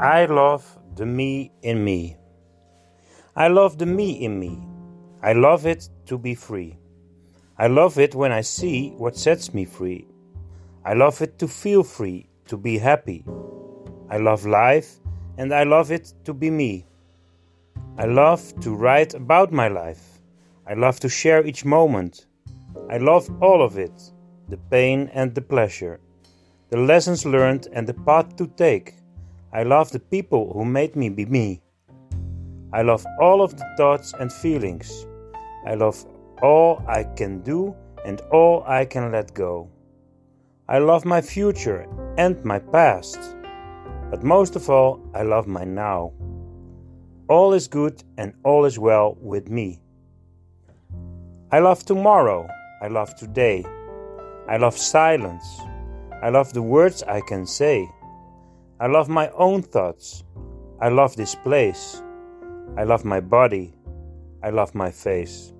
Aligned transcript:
I 0.00 0.26
love 0.26 0.78
the 0.94 1.06
me 1.06 1.52
in 1.62 1.82
me. 1.82 2.18
I 3.34 3.48
love 3.48 3.78
the 3.78 3.86
me 3.86 4.12
in 4.12 4.38
me. 4.38 4.60
I 5.22 5.32
love 5.32 5.64
it 5.64 5.88
to 6.04 6.18
be 6.18 6.34
free. 6.34 6.76
I 7.56 7.68
love 7.68 7.98
it 7.98 8.14
when 8.14 8.30
I 8.30 8.42
see 8.42 8.90
what 8.98 9.16
sets 9.16 9.54
me 9.54 9.64
free. 9.64 10.06
I 10.84 10.92
love 10.92 11.22
it 11.22 11.38
to 11.38 11.48
feel 11.48 11.82
free, 11.82 12.28
to 12.48 12.58
be 12.58 12.76
happy. 12.76 13.24
I 14.10 14.18
love 14.18 14.44
life 14.44 14.96
and 15.38 15.54
I 15.54 15.64
love 15.64 15.90
it 15.90 16.12
to 16.24 16.34
be 16.34 16.50
me. 16.50 16.84
I 17.96 18.04
love 18.04 18.60
to 18.60 18.74
write 18.74 19.14
about 19.14 19.50
my 19.50 19.68
life. 19.68 20.20
I 20.66 20.74
love 20.74 21.00
to 21.00 21.08
share 21.08 21.46
each 21.46 21.64
moment. 21.64 22.26
I 22.90 22.98
love 22.98 23.30
all 23.42 23.62
of 23.62 23.78
it 23.78 24.12
the 24.50 24.58
pain 24.58 25.10
and 25.14 25.34
the 25.34 25.40
pleasure, 25.40 26.00
the 26.68 26.76
lessons 26.76 27.24
learned 27.24 27.66
and 27.72 27.86
the 27.86 27.94
path 27.94 28.36
to 28.36 28.46
take. 28.46 28.94
I 29.52 29.62
love 29.62 29.90
the 29.90 30.00
people 30.00 30.52
who 30.52 30.64
made 30.64 30.96
me 30.96 31.08
be 31.08 31.26
me. 31.26 31.62
I 32.72 32.82
love 32.82 33.06
all 33.20 33.42
of 33.42 33.56
the 33.56 33.64
thoughts 33.76 34.12
and 34.18 34.32
feelings. 34.32 35.06
I 35.66 35.74
love 35.74 36.04
all 36.42 36.82
I 36.86 37.04
can 37.04 37.40
do 37.40 37.74
and 38.04 38.20
all 38.32 38.64
I 38.66 38.84
can 38.84 39.12
let 39.12 39.34
go. 39.34 39.70
I 40.68 40.78
love 40.78 41.04
my 41.04 41.20
future 41.20 41.86
and 42.18 42.44
my 42.44 42.58
past. 42.58 43.18
But 44.10 44.22
most 44.22 44.56
of 44.56 44.68
all, 44.68 45.00
I 45.14 45.22
love 45.22 45.46
my 45.46 45.64
now. 45.64 46.12
All 47.28 47.54
is 47.54 47.68
good 47.68 48.02
and 48.18 48.34
all 48.44 48.64
is 48.64 48.78
well 48.78 49.16
with 49.20 49.48
me. 49.48 49.80
I 51.50 51.60
love 51.60 51.84
tomorrow. 51.84 52.48
I 52.82 52.88
love 52.88 53.14
today. 53.16 53.64
I 54.48 54.58
love 54.58 54.76
silence. 54.76 55.60
I 56.22 56.28
love 56.30 56.52
the 56.52 56.62
words 56.62 57.02
I 57.02 57.20
can 57.20 57.46
say. 57.46 57.88
I 58.78 58.88
love 58.88 59.08
my 59.08 59.30
own 59.30 59.62
thoughts. 59.62 60.22
I 60.80 60.90
love 60.90 61.16
this 61.16 61.34
place. 61.34 62.02
I 62.76 62.84
love 62.84 63.06
my 63.06 63.20
body. 63.20 63.72
I 64.42 64.50
love 64.50 64.74
my 64.74 64.90
face. 64.90 65.54